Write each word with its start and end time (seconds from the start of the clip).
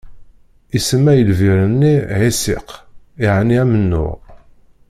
Isemma 0.77 1.13
i 1.21 1.23
lbir-nni: 1.29 1.95
Ɛisiq, 2.19 2.69
yƐni 3.23 3.55
amennuɣ. 3.61 4.13